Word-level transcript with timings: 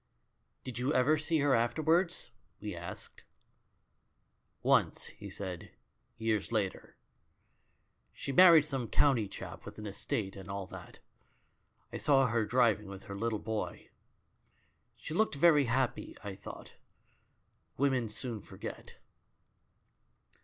""Did 0.63 0.79
you 0.79 0.91
ever 0.95 1.15
see 1.15 1.37
her 1.41 1.53
afterwards?" 1.53 2.31
we 2.59 2.75
asked. 2.75 3.23
"Once," 4.63 5.05
he 5.05 5.29
said, 5.29 5.69
"years 6.17 6.51
later. 6.51 6.97
She 8.11 8.31
married 8.31 8.65
some 8.65 8.87
County 8.87 9.27
chap, 9.27 9.63
with 9.63 9.77
an 9.77 9.85
estate 9.85 10.35
and 10.35 10.49
all 10.49 10.65
that. 10.65 10.97
I 11.93 11.97
saw 11.97 12.25
her 12.29 12.47
driving 12.47 12.87
with 12.87 13.03
her 13.03 13.15
little 13.15 13.37
boy. 13.37 13.91
She 14.97 15.13
looked 15.13 15.35
very 15.35 15.65
happy 15.65 16.15
I 16.23 16.33
thought. 16.33 16.73
Women 17.77 18.09
soon 18.09 18.41
forget." 18.41 18.95